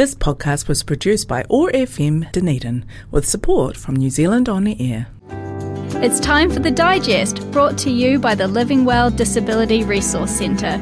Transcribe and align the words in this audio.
This 0.00 0.14
podcast 0.14 0.66
was 0.66 0.82
produced 0.82 1.28
by 1.28 1.44
OAR 1.50 1.70
FM 1.72 2.32
Dunedin 2.32 2.86
with 3.10 3.28
support 3.28 3.76
from 3.76 3.96
New 3.96 4.08
Zealand 4.08 4.48
On 4.48 4.66
Air. 4.66 5.08
It's 6.02 6.18
time 6.18 6.50
for 6.50 6.58
the 6.58 6.70
digest 6.70 7.50
brought 7.50 7.76
to 7.80 7.90
you 7.90 8.18
by 8.18 8.34
the 8.34 8.48
Living 8.48 8.86
Well 8.86 9.10
Disability 9.10 9.84
Resource 9.84 10.30
Centre. 10.30 10.78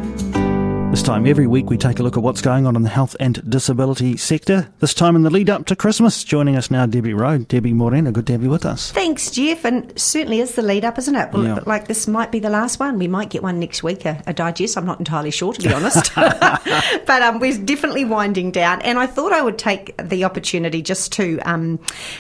This 0.91 1.03
time 1.03 1.27
every 1.27 1.47
week 1.47 1.69
we 1.71 1.77
take 1.77 1.99
a 2.01 2.03
look 2.03 2.17
at 2.17 2.23
what's 2.23 2.41
going 2.41 2.67
on 2.67 2.75
in 2.75 2.83
the 2.83 2.89
health 2.89 3.15
and 3.21 3.49
disability 3.49 4.17
sector. 4.17 4.69
This 4.81 4.95
time 4.95 5.17
in 5.17 5.23
the 5.23 5.31
lead 5.31 5.49
up 5.51 5.67
to 5.67 5.77
Christmas. 5.77 6.25
Joining 6.25 6.57
us 6.57 6.71
now, 6.71 6.87
Debbie 6.87 7.13
Roe. 7.15 7.39
Debbie 7.39 7.73
Morena, 7.75 8.11
good 8.11 8.27
to 8.27 8.33
have 8.33 8.43
you 8.43 8.49
with 8.51 8.65
us. 8.67 8.91
Thanks, 8.91 9.31
Jeff. 9.31 9.65
And 9.65 9.97
certainly 9.99 10.41
is 10.41 10.55
the 10.55 10.63
lead 10.63 10.85
up, 10.87 10.99
isn't 10.99 11.15
it? 11.15 11.31
Well, 11.33 11.45
Yeah. 11.45 11.59
like 11.67 11.89
this 11.89 12.09
might 12.09 12.33
be 12.33 12.41
the 12.41 12.49
last 12.51 12.81
one. 12.81 12.99
We 12.99 13.07
might 13.07 13.29
get 13.29 13.43
one 13.43 13.61
next 13.61 13.83
week, 13.83 14.07
a, 14.07 14.23
a 14.27 14.33
digest. 14.33 14.77
I'm 14.77 14.87
not 14.87 14.99
entirely 14.99 15.31
sure, 15.31 15.53
to 15.53 15.61
be 15.63 15.73
honest. 15.73 16.11
but 16.15 17.23
um, 17.23 17.39
we're 17.39 17.57
definitely 17.59 18.05
winding 18.07 18.51
down. 18.51 18.81
And 18.83 18.99
I 18.99 19.07
thought 19.07 19.33
I 19.33 19.43
would 19.43 19.59
take 19.59 19.95
the 19.99 20.25
opportunity 20.25 20.83
just 20.83 21.13
to 21.13 21.39
um, 21.41 21.79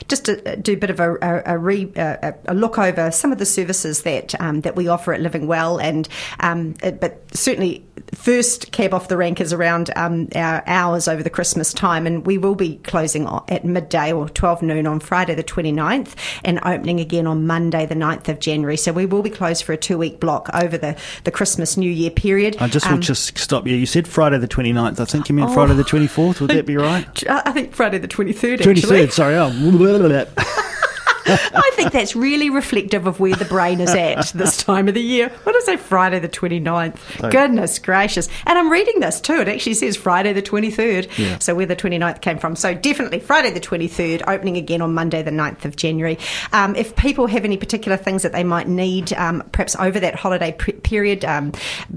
just 0.08 0.26
to 0.26 0.56
do 0.56 0.74
a 0.74 0.76
bit 0.76 0.90
of 0.90 1.00
a, 1.00 1.14
a, 1.14 1.54
a, 1.54 1.58
re, 1.58 1.90
a, 1.96 2.34
a 2.46 2.54
look 2.54 2.78
over 2.78 3.10
some 3.10 3.32
of 3.32 3.38
the 3.38 3.46
services 3.46 4.02
that 4.02 4.38
um, 4.40 4.60
that 4.60 4.76
we 4.76 4.88
offer 4.88 5.12
at 5.14 5.20
Living 5.20 5.46
Well. 5.46 5.78
And 5.78 6.08
um, 6.40 6.74
but 6.82 7.22
certainly 7.34 7.84
first 8.14 8.57
cab 8.72 8.94
off 8.94 9.08
the 9.08 9.16
rank 9.16 9.40
is 9.40 9.52
around 9.52 9.90
um, 9.96 10.28
our 10.34 10.62
hours 10.66 11.08
over 11.08 11.22
the 11.22 11.30
Christmas 11.30 11.72
time, 11.72 12.06
and 12.06 12.26
we 12.26 12.38
will 12.38 12.54
be 12.54 12.76
closing 12.78 13.26
at 13.48 13.64
midday 13.64 14.12
or 14.12 14.28
12 14.28 14.62
noon 14.62 14.86
on 14.86 15.00
Friday 15.00 15.34
the 15.34 15.44
29th 15.44 16.14
and 16.44 16.58
opening 16.64 17.00
again 17.00 17.26
on 17.26 17.46
Monday 17.46 17.86
the 17.86 17.94
9th 17.94 18.28
of 18.28 18.40
January. 18.40 18.76
So 18.76 18.92
we 18.92 19.06
will 19.06 19.22
be 19.22 19.30
closed 19.30 19.64
for 19.64 19.72
a 19.72 19.76
two 19.76 19.98
week 19.98 20.20
block 20.20 20.48
over 20.54 20.76
the, 20.78 20.96
the 21.24 21.30
Christmas 21.30 21.76
New 21.76 21.90
Year 21.90 22.10
period. 22.10 22.56
I 22.60 22.68
just 22.68 22.86
Um, 22.86 22.94
would 22.94 23.02
just 23.02 23.36
stop 23.38 23.66
you. 23.66 23.74
You 23.76 23.86
said 23.86 24.06
Friday 24.08 24.38
the 24.38 24.48
29th. 24.48 25.00
I 25.00 25.04
think 25.04 25.28
you 25.28 25.34
meant 25.34 25.52
Friday 25.52 25.74
the 25.74 25.84
24th. 25.84 26.40
Would 26.40 26.50
that 26.50 26.66
be 26.66 26.76
right? 26.76 27.28
I 27.28 27.42
I 27.48 27.52
think 27.52 27.74
Friday 27.74 27.98
the 27.98 28.08
23rd, 28.08 28.60
actually. 28.60 28.74
23rd, 29.06 29.12
sorry. 29.12 29.34
Oh, 29.36 29.50
I 31.54 31.70
think 31.74 31.92
that's 31.92 32.16
really 32.16 32.50
reflective 32.50 33.06
of 33.06 33.20
where 33.20 33.34
the 33.34 33.44
brain 33.44 33.80
is 33.80 33.90
at 33.90 34.26
this 34.34 34.56
time 34.56 34.88
of 34.88 34.94
the 34.94 35.02
year. 35.02 35.28
What 35.28 35.52
did 35.52 35.62
I 35.62 35.66
say? 35.66 35.76
Friday 35.76 36.18
the 36.18 36.28
29th. 36.28 37.30
Goodness 37.30 37.78
gracious. 37.78 38.28
And 38.46 38.58
I'm 38.58 38.70
reading 38.70 39.00
this 39.00 39.20
too. 39.20 39.40
It 39.40 39.48
actually 39.48 39.74
says 39.74 39.96
Friday 39.96 40.32
the 40.32 40.42
23rd. 40.42 41.18
Yeah. 41.18 41.38
So 41.38 41.54
where 41.54 41.66
the 41.66 41.76
29th 41.76 42.20
came 42.20 42.38
from. 42.38 42.56
So 42.56 42.74
definitely 42.74 43.20
Friday 43.20 43.50
the 43.50 43.60
23rd, 43.60 44.22
opening 44.26 44.56
again 44.56 44.80
on 44.80 44.94
Monday 44.94 45.22
the 45.22 45.30
9th 45.30 45.64
of 45.64 45.76
January. 45.76 46.18
Um, 46.52 46.74
if 46.76 46.96
people 46.96 47.26
have 47.26 47.44
any 47.44 47.56
particular 47.56 47.96
things 47.96 48.22
that 48.22 48.32
they 48.32 48.44
might 48.44 48.68
need, 48.68 49.12
um, 49.14 49.42
perhaps 49.52 49.76
over 49.76 50.00
that 50.00 50.14
holiday 50.14 50.52
pre- 50.52 50.74
period, 50.74 51.24
um, 51.24 51.52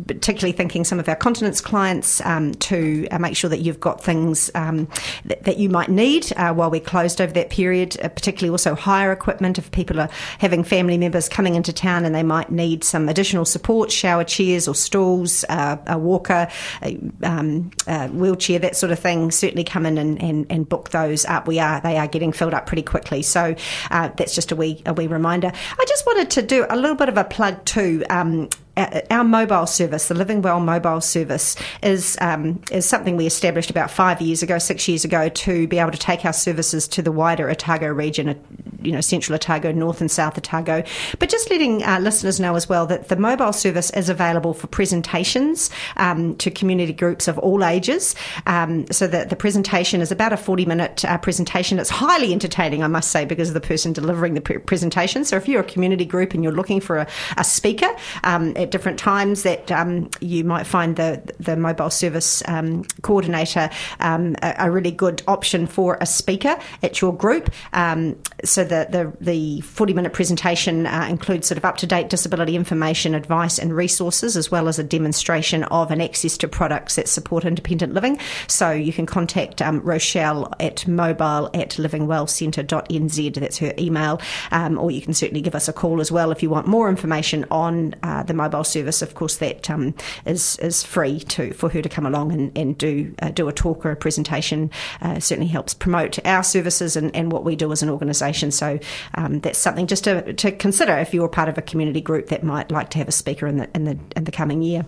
particularly 0.08 0.52
thinking 0.52 0.84
some 0.84 1.00
of 1.00 1.08
our 1.08 1.16
continence 1.16 1.62
clients 1.62 2.22
um, 2.22 2.54
to 2.56 3.08
uh, 3.12 3.20
make 3.20 3.36
sure 3.36 3.50
that 3.50 3.59
you've 3.59 3.80
got 3.80 4.04
things 4.04 4.52
um, 4.56 4.88
that, 5.26 5.44
that 5.44 5.58
you 5.58 5.70
might 5.70 5.90
need 5.90 6.32
uh, 6.36 6.54
while 6.54 6.70
we're 6.70 6.82
closed 6.82 7.22
over 7.22 7.32
that 7.34 7.50
period, 7.50 7.98
uh, 8.04 8.09
particularly 8.09 8.50
also 8.52 8.76
hire 8.76 9.12
equipment 9.22 9.59
if 9.59 9.69
people 9.72 10.00
are 10.00 10.09
having 10.39 10.64
family 10.64 10.97
members 10.97 11.30
coming 11.30 11.53
into 11.53 11.72
town 11.72 12.05
and 12.05 12.16
they 12.16 12.23
might 12.23 12.52
need 12.52 12.83
some 12.83 13.08
additional 13.08 13.45
support, 13.45 13.91
shower 13.91 14.23
chairs 14.23 14.67
or 14.67 14.73
stools, 14.73 15.45
uh, 15.50 15.78
a 15.86 15.97
walker, 15.97 16.47
a, 16.81 17.00
um, 17.23 17.69
a 17.86 18.08
wheelchair, 18.08 18.58
that 18.58 18.75
sort 18.75 18.91
of 18.91 18.97
thing. 18.97 19.30
Certainly 19.30 19.66
come 19.66 19.86
in 19.86 20.00
and, 20.00 20.22
and, 20.22 20.47
and 20.50 20.67
book 20.67 20.89
those 20.89 21.23
up. 21.25 21.47
We 21.47 21.59
are 21.59 21.80
they 21.81 21.97
are 21.97 22.08
getting 22.08 22.31
filled 22.31 22.55
up 22.55 22.66
pretty 22.66 22.83
quickly. 22.83 23.22
So 23.22 23.55
uh, 23.91 24.09
that's 24.17 24.33
just 24.33 24.52
a 24.52 24.55
wee 24.55 24.81
a 24.86 24.94
wee 24.94 25.08
reminder. 25.08 25.52
I 25.80 25.85
just 25.88 26.06
wanted 26.06 26.31
to 26.31 26.41
do 26.41 26.66
a 26.69 26.75
little 26.75 26.95
bit 26.95 27.09
of 27.09 27.17
a 27.17 27.23
plug 27.23 27.63
too. 27.66 28.03
Um, 28.09 28.50
our 28.82 29.02
our 29.22 29.24
mobile 29.24 29.68
service, 29.68 30.08
the 30.08 30.16
Living 30.16 30.42
Well 30.42 30.60
mobile 30.60 31.02
service, 31.02 31.56
is 31.84 32.18
um, 32.22 32.62
is 32.72 32.86
something 32.86 33.18
we 33.18 33.26
established 33.26 33.70
about 33.70 33.92
five 33.92 34.22
years 34.22 34.44
ago, 34.44 34.58
six 34.58 34.88
years 34.88 35.06
ago, 35.06 35.30
to 35.30 35.68
be 35.68 35.80
able 35.80 35.92
to 35.92 35.98
take 35.98 36.26
our 36.26 36.34
services 36.34 36.88
to 36.90 37.02
the 37.02 37.12
wider 37.12 37.50
Otago 37.50 37.88
region, 37.88 38.30
uh, 38.30 38.34
you 38.82 38.92
know, 38.92 39.02
central 39.02 39.36
Otago, 39.36 39.72
north 39.72 40.02
and 40.02 40.09
south 40.09 40.38
Otago. 40.38 40.84
But 41.20 41.30
just 41.30 41.50
letting 41.50 41.84
uh, 41.84 42.00
listeners 42.00 42.40
know 42.40 42.56
as 42.56 42.68
well 42.68 42.86
that 42.88 43.08
the 43.09 43.16
mobile 43.16 43.53
service 43.53 43.90
is 43.91 44.09
available 44.09 44.53
for 44.53 44.68
presentations 44.68 45.70
um, 45.97 46.36
to 46.38 46.50
community 46.50 46.94
groups 46.94 47.28
of 47.28 47.38
all 47.40 47.64
ages. 47.64 48.16
Um, 48.47 48.86
so 48.91 49.08
that 49.08 49.30
the 49.30 49.36
presentation 49.36 50.02
is 50.02 50.12
about 50.12 50.34
a 50.34 50.38
forty 50.38 50.66
minute 50.66 51.06
uh, 51.06 51.18
presentation. 51.18 51.80
It's 51.80 51.90
highly 51.90 52.34
entertaining, 52.34 52.84
I 52.84 52.88
must 52.88 53.12
say, 53.12 53.25
because 53.25 53.50
of 53.50 53.53
the 53.53 53.68
person 53.68 53.94
delivering 53.94 54.34
the 54.34 54.41
pre- 54.41 54.58
presentation. 54.58 55.25
So 55.25 55.36
if 55.36 55.47
you're 55.47 55.62
a 55.62 55.64
community 55.74 56.06
group 56.06 56.34
and 56.34 56.44
you're 56.44 56.53
looking 56.53 56.81
for 56.81 56.97
a, 56.97 57.08
a 57.38 57.44
speaker 57.44 57.90
um, 58.24 58.53
different 58.72 58.98
times, 58.98 59.44
that 59.44 59.72
um, 59.72 60.09
you 60.20 60.44
might 60.44 60.66
find 60.66 60.96
the 60.96 61.22
the 61.40 61.56
mobile 61.56 61.90
service 61.90 62.42
um, 62.48 62.84
coordinator 63.02 63.70
um, 64.00 64.36
a, 64.42 64.56
a 64.59 64.72
really 64.72 64.92
good 64.92 65.22
option 65.28 65.68
for 65.68 65.98
a 66.02 66.06
speaker 66.06 66.58
at 66.84 67.02
your 67.02 67.14
group. 67.14 67.52
Um, 67.74 68.18
so 68.44 68.64
the 68.64 68.88
the, 68.90 69.14
the 69.22 69.62
40 69.62 69.94
minute 69.94 70.14
presentation 70.14 70.86
uh, 70.88 71.08
includes 71.09 71.48
sort 71.48 71.58
of 71.58 71.66
up 71.66 71.78
to 71.78 71.88
date 71.88 72.09
disability 72.09 72.56
information, 72.56 73.14
advice, 73.14 73.59
and 73.59 73.74
resources, 73.74 74.36
as 74.36 74.50
well 74.52 74.68
as 74.68 74.80
a 74.80 74.84
demonstration 74.84 75.64
of 75.66 75.92
an 75.92 76.02
access 76.02 76.38
to 76.38 76.48
products 76.48 76.96
that 76.96 77.08
support 77.08 77.46
independent 77.46 77.94
living. 77.94 78.18
So 78.48 78.72
you 78.72 78.94
can 78.94 79.06
contact 79.06 79.62
um, 79.62 79.82
Rochelle 79.82 80.52
at 80.59 80.88
mobile 80.88 81.50
at 81.53 81.72
livingwellcentre.nz. 81.72 83.36
That's 83.36 83.58
her 83.59 83.74
email. 83.78 84.22
Or 84.52 84.92
you 84.92 85.02
can 85.02 85.14
certainly 85.14 85.42
give 85.42 85.56
us 85.56 85.68
a 85.68 85.74
call 85.74 86.02
as 86.02 86.12
well 86.12 86.32
if 86.32 86.42
you 86.42 86.50
want 86.50 86.68
more 86.68 86.90
information 86.90 87.46
on 87.52 87.96
uh, 88.03 88.24
the 88.24 88.34
mobile 88.34 88.50
service. 88.63 89.01
Of 89.01 89.16
course, 89.16 89.38
that 89.38 89.69
um, 89.69 89.94
is 90.25 90.57
is 90.57 90.84
free 90.84 91.19
to 91.19 91.53
for 91.53 91.69
her 91.69 91.81
to 91.81 91.89
come 91.89 92.06
along 92.06 92.31
and, 92.31 92.57
and 92.57 92.78
do 92.78 93.13
uh, 93.22 93.29
do 93.29 93.47
a 93.47 93.53
talk 93.53 93.85
or 93.85 93.91
a 93.91 93.95
presentation. 93.95 94.69
Uh, 95.01 95.19
certainly 95.19 95.50
helps 95.50 95.73
promote 95.73 96.23
our 96.25 96.44
services 96.44 96.95
and, 96.95 97.16
and 97.16 97.31
what 97.31 97.44
we 97.44 97.56
do 97.56 97.72
as 97.72 97.81
an 97.81 97.90
organisation. 97.90 98.51
So 98.51 98.79
um, 99.16 99.40
that's 99.40 99.59
something 99.59 99.88
just 99.88 100.03
to, 100.03 100.34
to 100.34 100.51
consider 100.51 100.97
if 100.97 101.13
you're 101.13 101.29
part 101.29 101.50
of 101.50 101.57
a 101.57 101.61
community 101.61 102.01
group 102.01 102.28
that 102.28 102.44
might 102.44 102.72
like 102.72 102.90
to 102.91 102.97
have 102.97 103.07
a 103.07 103.11
speaker 103.11 103.47
in 103.47 103.57
the 103.57 103.69
in 103.73 103.85
the 103.85 103.97
in 104.16 104.25
the 104.25 104.31
coming 104.31 104.61
year. 104.61 104.85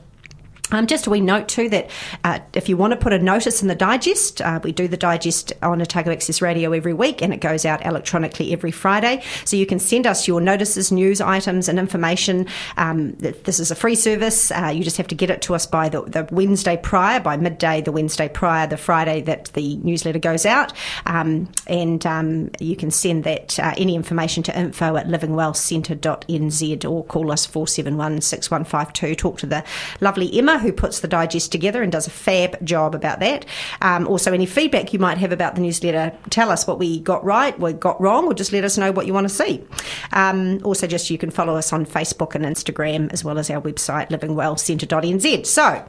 Um, 0.74 0.88
just 0.88 1.06
a 1.06 1.12
wee 1.12 1.22
note 1.22 1.48
too 1.48 1.70
that 1.70 1.90
uh, 2.24 2.40
if 2.54 2.68
you 2.68 2.76
want 2.76 2.92
to 2.92 2.98
put 2.98 3.14
a 3.14 3.20
notice 3.20 3.62
in 3.62 3.68
the 3.68 3.76
digest, 3.76 4.42
uh, 4.42 4.60
we 4.64 4.72
do 4.72 4.88
the 4.88 4.98
digest 4.98 5.54
on 5.62 5.80
Otago 5.82 6.12
Access 6.12 6.42
Radio 6.42 6.72
every 6.72 6.94
week 6.94 7.22
and 7.22 7.32
it 7.32 7.42
goes 7.42 7.64
out 7.64 7.86
electronically 7.86 8.52
every 8.52 8.72
Friday. 8.72 9.24
So 9.46 9.56
you 9.56 9.68
can 9.68 9.78
send 9.78 10.08
us 10.08 10.28
your 10.28 10.42
notices, 10.42 10.92
news 10.92 11.22
items, 11.22 11.70
and 11.70 11.78
information. 11.78 12.48
Um, 12.78 13.12
this 13.14 13.60
is 13.60 13.70
a 13.70 13.76
free 13.76 13.94
service. 13.94 14.50
Uh, 14.50 14.72
you 14.74 14.84
just 14.84 14.98
have 14.98 15.08
to 15.10 15.16
get 15.16 15.30
it 15.30 15.44
to 15.44 15.54
us 15.54 15.68
by 15.68 15.90
the, 15.90 16.02
the 16.02 16.28
Wednesday 16.32 16.76
prior, 16.76 17.20
by 17.20 17.38
midday, 17.38 17.82
the 17.82 17.92
Wednesday 17.92 18.28
prior, 18.28 18.66
the 18.66 18.78
Friday 18.78 19.22
that 19.22 19.46
the 19.54 19.78
newsletter 19.78 20.20
goes 20.20 20.44
out. 20.44 20.74
Um, 21.06 21.52
and 21.68 22.04
um, 22.08 22.50
you 22.60 22.76
can 22.76 22.90
send 22.90 23.26
that 23.26 23.60
uh, 23.60 23.76
any 23.78 23.96
information 23.96 24.42
to 24.44 24.60
info 24.60 24.96
at 24.96 25.08
livingwellcentre.nz 25.08 26.90
or 26.90 27.04
call 27.06 27.32
us 27.32 27.46
471 27.46 28.22
6152. 28.22 29.16
Talk 29.16 29.38
to 29.38 29.46
the 29.46 29.64
lovely 30.02 30.36
Emma 30.36 30.63
who 30.64 30.74
puts 30.74 31.02
the 31.02 31.08
digest 31.08 31.52
together 31.52 31.84
and 31.84 31.92
does 31.92 32.08
a 32.08 32.10
fab 32.10 32.66
job 32.66 32.96
about 32.96 33.20
that. 33.20 33.46
Um, 33.82 34.08
also, 34.08 34.34
any 34.34 34.46
feedback 34.46 34.94
you 34.94 35.00
might 35.00 35.20
have 35.20 35.32
about 35.32 35.56
the 35.56 35.62
newsletter, 35.62 36.12
tell 36.30 36.50
us 36.50 36.66
what 36.66 36.80
we 36.80 37.00
got 37.00 37.24
right, 37.24 37.58
what 37.60 37.74
we 37.74 37.80
got 37.80 38.02
wrong, 38.02 38.26
or 38.26 38.34
just 38.34 38.52
let 38.52 38.64
us 38.64 38.78
know 38.78 38.92
what 38.92 39.06
you 39.06 39.14
want 39.14 39.28
to 39.28 39.34
see. 39.34 39.64
Um, 40.12 40.60
also, 40.64 40.88
just 40.88 41.10
you 41.10 41.18
can 41.18 41.30
follow 41.30 41.56
us 41.56 41.72
on 41.72 41.86
Facebook 41.86 42.34
and 42.34 42.46
Instagram 42.46 43.14
as 43.14 43.24
well 43.24 43.38
as 43.38 43.50
our 43.52 43.62
website, 43.62 44.10
livingwellcentre.nz. 44.10 45.46
So, 45.46 45.86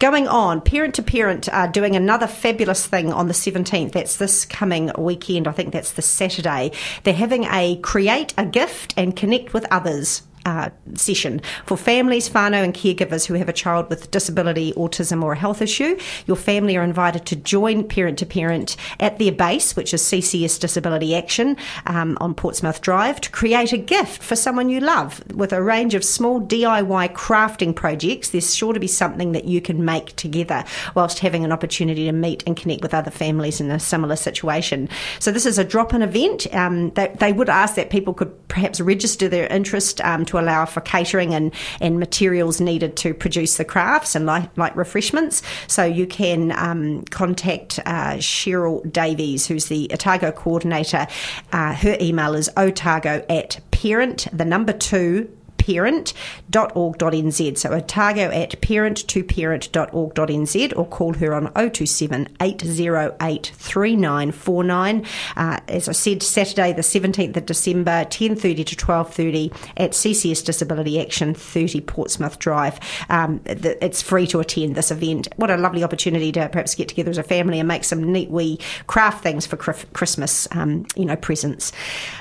Going 0.00 0.26
on, 0.26 0.60
Parent 0.60 0.96
to 0.96 1.02
Parent 1.02 1.48
are 1.48 1.68
doing 1.68 1.94
another 1.94 2.26
fabulous 2.26 2.84
thing 2.84 3.12
on 3.12 3.28
the 3.28 3.32
17th. 3.32 3.92
That's 3.92 4.16
this 4.16 4.44
coming 4.44 4.90
weekend. 4.98 5.46
I 5.46 5.52
think 5.52 5.72
that's 5.72 5.92
the 5.92 6.02
Saturday. 6.02 6.72
They're 7.04 7.14
having 7.14 7.44
a 7.44 7.76
create 7.76 8.34
a 8.36 8.44
gift 8.44 8.92
and 8.96 9.14
connect 9.14 9.54
with 9.54 9.64
others 9.70 10.22
uh, 10.44 10.70
session 10.94 11.40
for 11.66 11.76
families, 11.76 12.28
whānau, 12.28 12.62
and 12.62 12.74
caregivers 12.74 13.26
who 13.26 13.34
have 13.34 13.48
a 13.48 13.52
child 13.52 13.88
with 13.88 14.10
disability, 14.10 14.72
autism, 14.74 15.22
or 15.22 15.32
a 15.32 15.38
health 15.38 15.62
issue. 15.62 15.98
Your 16.26 16.36
family 16.36 16.76
are 16.76 16.82
invited 16.82 17.26
to 17.26 17.36
join 17.36 17.84
Parent 17.84 18.18
to 18.18 18.26
Parent 18.26 18.76
at 19.00 19.18
their 19.18 19.32
base, 19.32 19.76
which 19.76 19.94
is 19.94 20.02
CCS 20.02 20.60
Disability 20.60 21.14
Action 21.14 21.56
um, 21.86 22.16
on 22.20 22.34
Portsmouth 22.34 22.80
Drive, 22.80 23.20
to 23.22 23.30
create 23.30 23.72
a 23.72 23.78
gift 23.78 24.22
for 24.22 24.36
someone 24.36 24.68
you 24.68 24.80
love 24.80 25.24
with 25.32 25.52
a 25.52 25.62
range 25.62 25.94
of 25.94 26.04
small 26.04 26.40
DIY 26.40 27.12
crafting 27.14 27.74
projects. 27.74 28.30
There's 28.30 28.54
sure 28.54 28.72
to 28.72 28.80
be 28.80 28.86
something 28.86 29.32
that 29.32 29.44
you 29.44 29.60
can 29.60 29.84
make 29.84 30.16
together 30.16 30.64
whilst 30.94 31.20
having 31.20 31.44
an 31.44 31.52
opportunity 31.52 32.04
to 32.04 32.12
meet 32.12 32.42
and 32.46 32.56
connect 32.56 32.82
with 32.82 32.94
other 32.94 33.10
families 33.10 33.60
in 33.60 33.70
a 33.70 33.80
similar 33.80 34.16
situation. 34.16 34.88
So 35.18 35.32
this 35.32 35.46
is 35.46 35.58
a 35.58 35.64
drop-in 35.64 36.02
event. 36.02 36.52
Um, 36.54 36.90
they, 36.90 37.14
they 37.18 37.32
would 37.32 37.48
ask 37.48 37.74
that 37.76 37.90
people 37.90 38.14
could 38.14 38.48
perhaps 38.48 38.80
register 38.80 39.28
their 39.28 39.46
interest 39.48 40.00
um, 40.02 40.24
to 40.26 40.33
allow 40.38 40.64
for 40.64 40.80
catering 40.80 41.34
and, 41.34 41.52
and 41.80 41.98
materials 41.98 42.60
needed 42.60 42.96
to 42.96 43.14
produce 43.14 43.56
the 43.56 43.64
crafts 43.64 44.14
and 44.14 44.26
light, 44.26 44.56
light 44.56 44.76
refreshments. 44.76 45.42
So 45.66 45.84
you 45.84 46.06
can 46.06 46.52
um, 46.52 47.02
contact 47.04 47.80
uh, 47.86 48.14
Cheryl 48.14 48.90
Davies, 48.90 49.46
who's 49.46 49.66
the 49.66 49.90
Otago 49.92 50.32
coordinator. 50.32 51.06
Uh, 51.52 51.74
her 51.74 51.96
email 52.00 52.34
is 52.34 52.50
otago 52.56 53.24
at 53.28 53.60
parent, 53.70 54.26
the 54.32 54.44
number 54.44 54.72
two, 54.72 55.30
parent.org.nz. 55.64 57.58
So 57.58 57.70
Otago 57.70 58.30
at 58.30 58.60
parent2parent.org.nz 58.60 60.76
or 60.76 60.86
call 60.86 61.14
her 61.14 61.34
on 61.34 61.50
027 61.52 62.28
808 62.40 63.52
3949. 63.54 65.06
Uh, 65.36 65.60
as 65.68 65.88
I 65.88 65.92
said, 65.92 66.22
Saturday 66.22 66.74
the 66.74 66.82
17th 66.82 67.36
of 67.36 67.46
December, 67.46 68.04
10.30 68.04 68.66
to 68.66 68.76
12.30 68.76 69.56
at 69.78 69.92
CCS 69.92 70.44
Disability 70.44 71.00
Action, 71.00 71.32
30 71.34 71.80
Portsmouth 71.80 72.38
Drive. 72.38 72.78
Um, 73.08 73.40
it's 73.46 74.02
free 74.02 74.26
to 74.26 74.40
attend 74.40 74.74
this 74.74 74.90
event. 74.90 75.28
What 75.36 75.50
a 75.50 75.56
lovely 75.56 75.82
opportunity 75.82 76.30
to 76.32 76.50
perhaps 76.50 76.74
get 76.74 76.88
together 76.88 77.08
as 77.10 77.16
a 77.16 77.22
family 77.22 77.58
and 77.58 77.66
make 77.66 77.84
some 77.84 78.12
neat 78.12 78.28
wee 78.28 78.58
craft 78.86 79.22
things 79.22 79.46
for 79.46 79.56
Christmas, 79.56 80.46
um, 80.52 80.84
you 80.94 81.06
know, 81.06 81.16
presents. 81.16 81.72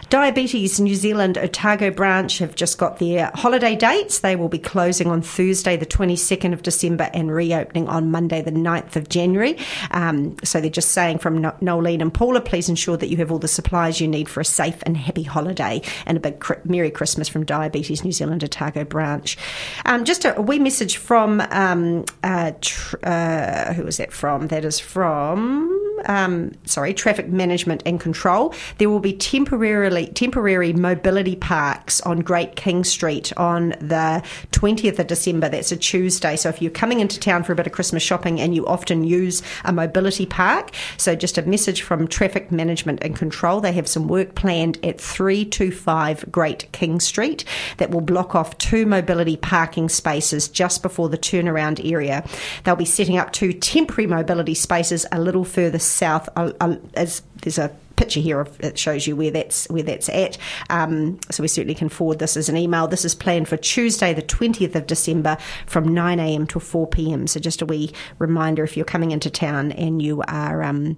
Diabetes 0.10 0.80
New 0.80 0.96
Zealand 0.96 1.38
Otago 1.38 1.90
branch 1.90 2.38
have 2.38 2.56
just 2.56 2.78
got 2.78 3.00
their 3.00 3.33
holiday 3.34 3.76
dates. 3.76 4.20
They 4.20 4.36
will 4.36 4.50
be 4.50 4.60
closing 4.60 5.08
on 5.08 5.22
Thursday, 5.22 5.76
the 5.76 5.86
22nd 5.86 6.54
of 6.54 6.64
December, 6.64 7.10
and 7.14 7.32
reopening 7.32 7.88
on 7.88 8.12
Monday, 8.12 8.42
the 8.42 8.52
9th 8.52 8.96
of 8.96 9.10
January. 9.10 9.58
Um, 9.92 10.36
so 10.44 10.62
they're 10.62 10.70
just 10.70 10.92
saying 10.92 11.20
from 11.20 11.42
Nolene 11.42 12.02
and 12.02 12.14
Paula, 12.14 12.42
please 12.42 12.70
ensure 12.70 12.98
that 12.98 13.08
you 13.08 13.18
have 13.18 13.32
all 13.32 13.40
the 13.40 13.48
supplies 13.48 14.00
you 14.00 14.08
need 14.08 14.30
for 14.30 14.42
a 14.42 14.46
safe 14.46 14.82
and 14.84 14.98
happy 14.98 15.24
holiday 15.24 15.82
and 16.06 16.18
a 16.18 16.20
big 16.20 16.44
Merry 16.66 16.92
Christmas 16.92 17.28
from 17.28 17.46
Diabetes 17.46 18.04
New 18.04 18.12
Zealand 18.12 18.44
Otago 18.44 18.84
branch. 18.84 19.38
Um, 19.86 20.06
just 20.06 20.26
a, 20.26 20.38
a, 20.38 20.42
wee 20.42 20.60
message 20.60 20.98
from, 20.98 21.42
um, 21.52 22.06
uh, 22.24 22.52
tr- 22.62 22.98
uh, 23.04 23.74
who 23.74 23.88
is 23.88 23.98
that 23.98 24.12
from? 24.12 24.48
That 24.48 24.66
is 24.66 24.80
from 24.80 25.83
um, 26.06 26.52
sorry, 26.66 26.94
traffic 26.94 27.28
management 27.30 27.84
and 27.86 28.00
control. 28.00 28.54
There 28.78 28.90
will 28.90 29.00
be 29.00 29.14
temporarily 29.14 30.08
temporary 30.08 30.74
mobility 30.74 31.36
parks 31.36 32.02
on 32.02 32.20
Great 32.20 32.56
King 32.56 32.84
Street 32.84 33.32
on 33.38 33.70
the 33.80 34.24
20th 34.52 35.00
of 35.00 35.08
December. 35.08 35.50
That's 35.50 35.72
a 35.72 35.78
Tuesday. 35.78 36.36
So 36.36 36.50
if 36.50 36.62
you're 36.62 36.72
coming 36.72 37.00
into 37.00 37.20
town 37.20 37.44
for 37.44 37.54
a 37.54 37.56
bit 37.56 37.68
of 37.68 37.74
Christmas 37.74 38.04
shopping 38.04 38.40
and 38.40 38.56
you 38.56 38.66
often 38.68 39.04
use 39.04 39.42
a 39.66 39.74
mobility 39.74 40.26
park, 40.26 40.72
so 40.98 41.16
just 41.16 41.38
a 41.38 41.42
message 41.44 41.82
from 41.82 42.08
traffic 42.08 42.52
management 42.52 43.00
and 43.04 43.16
control. 43.16 43.62
They 43.62 43.74
have 43.74 43.88
some 43.88 44.08
work 44.08 44.36
planned 44.36 44.78
at 44.84 45.00
325 45.00 46.32
Great 46.32 46.72
King 46.72 47.00
Street 47.00 47.46
that 47.78 47.92
will 47.92 48.02
block 48.02 48.36
off 48.36 48.58
two 48.58 48.86
mobility 48.86 49.38
parking 49.38 49.90
spaces 49.90 50.48
just 50.48 50.82
before 50.82 51.10
the 51.10 51.18
turnaround 51.18 51.90
area. 51.90 52.26
They'll 52.64 52.76
be 52.76 52.86
setting 52.86 53.18
up 53.18 53.32
two 53.32 53.54
temporary 53.54 54.08
mobility 54.08 54.54
spaces 54.54 55.06
a 55.12 55.20
little 55.20 55.44
further 55.44 55.80
south, 55.94 56.30
uh, 56.36 56.52
uh, 56.60 56.76
as 56.96 57.22
there's 57.42 57.58
a 57.58 57.72
picture 57.96 58.20
here 58.20 58.44
that 58.60 58.78
shows 58.78 59.06
you 59.06 59.16
where 59.16 59.32
that's 59.32 59.70
where 59.70 59.84
that's 59.84 60.10
at. 60.10 60.38
Um, 60.70 61.20
so 61.30 61.44
we 61.44 61.48
certainly 61.48 61.76
can 61.76 61.90
forward 61.90 62.20
this 62.20 62.36
as 62.36 62.50
an 62.50 62.58
email. 62.58 62.88
This 62.88 63.06
is 63.06 63.16
planned 63.16 63.48
for 63.48 63.58
Tuesday, 63.58 64.14
the 64.14 64.22
20th 64.22 64.76
of 64.76 64.88
December, 64.88 65.38
from 65.66 65.94
9 65.94 66.20
a.m. 66.20 66.48
to 66.48 66.60
4 66.60 66.88
p.m. 66.88 67.28
So 67.28 67.40
just 67.40 67.62
a 67.62 67.66
wee 67.66 67.94
reminder 68.20 68.64
if 68.64 68.76
you're 68.76 68.86
coming 68.86 69.12
into 69.12 69.30
town 69.30 69.72
and 69.74 70.02
you 70.02 70.24
are. 70.28 70.64
Um, 70.64 70.98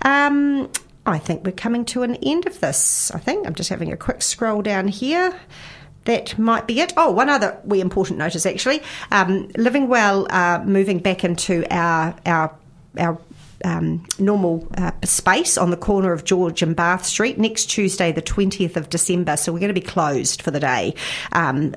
Um, 0.03 0.71
I 1.05 1.19
think 1.19 1.45
we're 1.45 1.53
coming 1.53 1.85
to 1.87 2.03
an 2.03 2.15
end 2.17 2.47
of 2.47 2.61
this. 2.61 3.11
I 3.11 3.19
think 3.19 3.47
I'm 3.47 3.55
just 3.55 3.69
having 3.69 3.93
a 3.93 3.99
quick 3.99 4.23
scroll 4.23 4.63
down 4.63 4.89
here 4.89 5.39
that 6.05 6.39
might 6.39 6.67
be 6.67 6.81
it. 6.81 6.95
Oh, 6.97 7.11
one 7.11 7.29
other 7.29 7.61
wee 7.65 7.83
important 7.83 8.19
notice 8.19 8.47
actually. 8.47 8.81
Um, 9.11 9.51
Living 9.57 9.89
Well 9.89 10.27
uh, 10.31 10.63
moving 10.65 10.99
back 10.99 11.23
into 11.23 11.67
our 11.71 12.17
our 12.25 12.57
our 12.99 13.19
um, 13.65 14.07
normal 14.19 14.67
uh, 14.77 14.93
space 15.05 15.59
on 15.59 15.71
the 15.71 15.77
corner 15.77 16.13
of 16.13 16.25
George 16.25 16.63
and 16.63 16.75
Bath 16.75 17.05
Street 17.05 17.39
next 17.39 17.67
Tuesday, 17.67 18.13
the 18.13 18.23
20th 18.23 18.77
of 18.77 18.89
December. 18.89 19.37
So 19.37 19.53
we're 19.53 19.59
going 19.59 19.75
to 19.75 19.81
be 19.81 19.87
closed 19.87 20.43
for 20.43 20.51
the 20.51 20.61
day 20.61 20.95
um, 21.33 21.75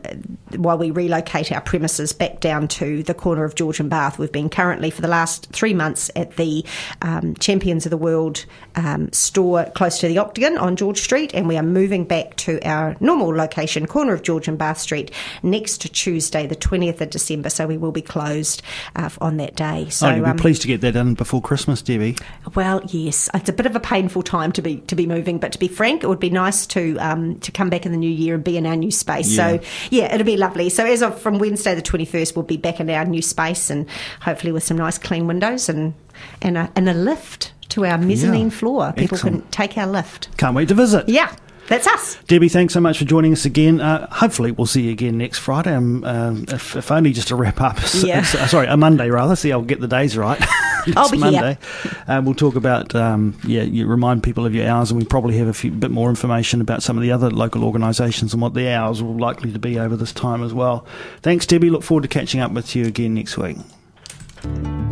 while 0.55 0.77
we 0.77 0.91
relocate 0.91 1.51
our 1.51 1.61
premises 1.61 2.13
back 2.13 2.39
down 2.39 2.67
to 2.69 3.03
the 3.03 3.13
corner 3.13 3.43
of 3.43 3.55
George 3.55 3.79
and 3.79 3.89
Bath. 3.89 4.17
We've 4.17 4.31
been 4.31 4.49
currently 4.49 4.89
for 4.89 5.01
the 5.01 5.07
last 5.07 5.49
three 5.51 5.73
months 5.73 6.09
at 6.15 6.37
the 6.37 6.65
um, 7.01 7.35
Champions 7.35 7.85
of 7.85 7.89
the 7.89 7.97
World 7.97 8.45
um, 8.75 9.11
store 9.11 9.65
close 9.75 9.99
to 9.99 10.07
the 10.07 10.17
Octagon 10.17 10.57
on 10.57 10.75
George 10.75 11.01
Street, 11.01 11.33
and 11.33 11.47
we 11.47 11.57
are 11.57 11.63
moving 11.63 12.05
back 12.05 12.35
to 12.37 12.61
our 12.67 12.95
normal 12.99 13.29
location, 13.29 13.85
corner 13.87 14.13
of 14.13 14.21
George 14.21 14.47
and 14.47 14.57
Bath 14.57 14.79
Street, 14.79 15.11
next 15.41 15.93
Tuesday, 15.93 16.47
the 16.47 16.55
20th 16.55 17.01
of 17.01 17.09
December. 17.09 17.49
So 17.49 17.67
we 17.67 17.77
will 17.77 17.91
be 17.91 18.01
closed 18.01 18.61
uh, 18.95 19.09
on 19.19 19.37
that 19.37 19.55
day. 19.55 19.89
So 19.89 20.07
oh, 20.07 20.15
you'll 20.15 20.25
be 20.25 20.31
um, 20.31 20.37
pleased 20.37 20.61
to 20.63 20.67
get 20.67 20.81
that 20.81 20.93
done 20.93 21.13
before 21.13 21.41
Christmas. 21.41 21.72
Christmas, 21.73 21.81
Debbie? 21.81 22.17
Well, 22.55 22.81
yes, 22.87 23.29
it's 23.33 23.49
a 23.49 23.53
bit 23.53 23.65
of 23.65 23.75
a 23.75 23.79
painful 23.79 24.21
time 24.21 24.51
to 24.53 24.61
be 24.61 24.77
to 24.81 24.95
be 24.95 25.07
moving, 25.07 25.39
but 25.39 25.51
to 25.53 25.59
be 25.59 25.67
frank, 25.67 26.03
it 26.03 26.07
would 26.07 26.19
be 26.19 26.29
nice 26.29 26.67
to 26.67 26.97
um, 26.97 27.39
to 27.39 27.51
come 27.51 27.69
back 27.69 27.85
in 27.85 27.91
the 27.91 27.97
new 27.97 28.09
year 28.09 28.35
and 28.35 28.43
be 28.43 28.57
in 28.57 28.65
our 28.65 28.75
new 28.75 28.91
space. 28.91 29.31
Yeah. 29.31 29.57
So 29.57 29.65
yeah, 29.89 30.13
it'll 30.13 30.25
be 30.25 30.37
lovely. 30.37 30.69
So 30.69 30.85
as 30.85 31.01
of 31.01 31.19
from 31.19 31.39
Wednesday 31.39 31.75
the 31.75 31.81
twenty 31.81 32.05
first, 32.05 32.35
we'll 32.35 32.45
be 32.45 32.57
back 32.57 32.79
in 32.79 32.89
our 32.89 33.05
new 33.05 33.21
space 33.21 33.69
and 33.69 33.89
hopefully 34.21 34.51
with 34.51 34.63
some 34.63 34.77
nice 34.77 34.97
clean 34.97 35.27
windows 35.27 35.69
and 35.69 35.93
and 36.41 36.57
a, 36.57 36.71
and 36.75 36.87
a 36.87 36.93
lift 36.93 37.53
to 37.69 37.85
our 37.85 37.97
mezzanine 37.97 38.49
yeah. 38.49 38.57
floor. 38.57 38.93
People 38.95 39.15
Excellent. 39.15 39.43
can 39.43 39.51
take 39.51 39.77
our 39.77 39.87
lift. 39.87 40.35
Can't 40.37 40.55
wait 40.55 40.67
to 40.67 40.75
visit. 40.75 41.09
Yeah. 41.09 41.35
That's 41.67 41.87
us. 41.87 42.17
Debbie, 42.27 42.49
thanks 42.49 42.73
so 42.73 42.81
much 42.81 42.97
for 42.97 43.05
joining 43.05 43.31
us 43.31 43.45
again. 43.45 43.79
Uh, 43.79 44.07
hopefully, 44.13 44.51
we'll 44.51 44.67
see 44.67 44.83
you 44.83 44.91
again 44.91 45.17
next 45.17 45.39
Friday, 45.39 45.73
um, 45.73 46.03
uh, 46.03 46.35
if, 46.49 46.75
if, 46.75 46.91
only 46.91 47.13
just 47.13 47.29
to 47.29 47.35
wrap 47.35 47.61
up. 47.61 47.77
Yeah. 48.03 48.19
Uh, 48.19 48.47
sorry, 48.47 48.67
a 48.67 48.75
Monday 48.75 49.09
rather. 49.09 49.35
See, 49.35 49.51
I'll 49.51 49.61
get 49.61 49.79
the 49.79 49.87
days 49.87 50.17
right. 50.17 50.41
I'll 50.97 51.09
be 51.09 51.17
Monday. 51.17 51.57
Here. 51.83 52.03
Uh, 52.07 52.21
we'll 52.23 52.35
talk 52.35 52.55
about, 52.55 52.93
um, 52.95 53.39
yeah, 53.45 53.61
you 53.61 53.87
remind 53.87 54.23
people 54.23 54.45
of 54.45 54.53
your 54.53 54.67
hours, 54.67 54.91
and 54.91 54.99
we 54.99 55.05
probably 55.05 55.37
have 55.37 55.47
a 55.47 55.53
few, 55.53 55.71
bit 55.71 55.89
more 55.89 56.09
information 56.09 56.59
about 56.59 56.83
some 56.83 56.97
of 56.97 57.01
the 57.01 57.11
other 57.11 57.29
local 57.29 57.63
organisations 57.63 58.33
and 58.33 58.41
what 58.41 58.55
their 58.55 58.77
hours 58.77 59.01
will 59.01 59.17
likely 59.17 59.53
to 59.53 59.59
be 59.59 59.79
over 59.79 59.95
this 59.95 60.11
time 60.11 60.43
as 60.43 60.53
well. 60.53 60.85
Thanks, 61.21 61.45
Debbie. 61.45 61.69
Look 61.69 61.83
forward 61.83 62.01
to 62.01 62.07
catching 62.09 62.41
up 62.41 62.51
with 62.51 62.75
you 62.75 62.85
again 62.85 63.13
next 63.13 63.37
week. 63.37 63.57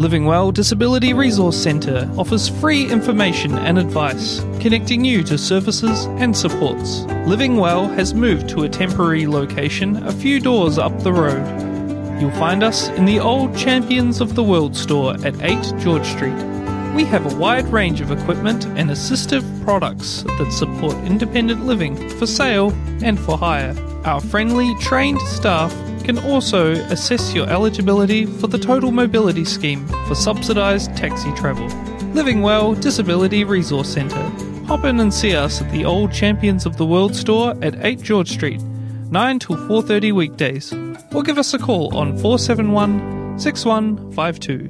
Living 0.02 0.26
Well 0.26 0.52
Disability 0.52 1.14
Resource 1.14 1.56
Centre 1.56 2.10
offers 2.18 2.50
free 2.50 2.92
information 2.92 3.56
and 3.60 3.78
advice, 3.78 4.40
connecting 4.60 5.06
you 5.06 5.22
to 5.26 5.38
services 5.38 6.06
and 6.18 6.36
supports. 6.36 7.02
Living 7.28 7.58
Well 7.58 7.86
has 7.86 8.12
moved 8.12 8.50
to 8.50 8.64
a 8.64 8.70
temporary 8.70 9.28
location 9.28 9.98
a 9.98 10.12
few 10.12 10.40
doors 10.40 10.80
up 10.80 11.04
the 11.04 11.14
road. 11.14 12.20
You'll 12.20 12.32
find 12.32 12.64
us 12.64 12.88
in 12.90 13.06
the 13.06 13.20
old 13.20 13.56
Champions 13.56 14.22
of 14.22 14.34
the 14.34 14.42
World 14.42 14.76
store 14.76 15.14
at 15.24 15.40
8 15.40 15.72
George 15.78 16.08
Street. 16.08 16.34
We 16.96 17.04
have 17.04 17.32
a 17.32 17.38
wide 17.38 17.68
range 17.68 18.02
of 18.02 18.10
equipment 18.10 18.66
and 18.66 18.90
assistive 18.90 19.44
products 19.64 20.24
that 20.24 20.52
support 20.52 20.96
independent 21.06 21.68
living 21.68 22.10
for 22.18 22.26
sale 22.26 22.72
and 23.04 23.20
for 23.20 23.38
hire. 23.38 23.76
Our 24.04 24.20
friendly, 24.20 24.74
trained 24.80 25.22
staff 25.22 25.72
can 26.12 26.30
also 26.30 26.72
assess 26.92 27.34
your 27.34 27.50
eligibility 27.50 28.26
for 28.26 28.48
the 28.48 28.58
Total 28.58 28.92
Mobility 28.92 29.46
Scheme 29.46 29.88
for 30.08 30.14
subsidised 30.14 30.94
taxi 30.98 31.32
travel. 31.36 31.66
Living 32.14 32.42
Well 32.42 32.74
Disability 32.74 33.46
Resource 33.46 33.88
Centre. 33.88 34.30
Hop 34.66 34.84
in 34.84 35.00
and 35.00 35.14
see 35.14 35.34
us 35.34 35.62
at 35.62 35.72
the 35.72 35.86
old 35.86 36.12
Champions 36.12 36.66
of 36.66 36.76
the 36.76 36.86
World 36.86 37.16
store 37.16 37.56
at 37.62 37.76
8 37.86 38.02
George 38.02 38.30
Street, 38.30 38.62
9 38.62 39.40
till 39.40 39.56
4:30 39.56 40.12
weekdays, 40.12 40.74
or 41.14 41.24
give 41.24 41.38
us 41.38 41.54
a 41.54 41.58
call 41.58 41.96
on 41.96 42.18
471 42.18 43.40
6152. 43.40 44.70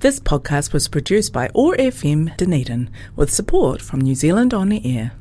This 0.00 0.18
podcast 0.18 0.72
was 0.72 0.88
produced 0.88 1.32
by 1.32 1.50
OAR 1.54 1.76
FM 1.76 2.36
Dunedin 2.36 2.90
with 3.14 3.32
support 3.32 3.80
from 3.80 4.00
New 4.00 4.16
Zealand 4.16 4.52
On 4.52 4.70
the 4.70 4.84
Air. 4.84 5.12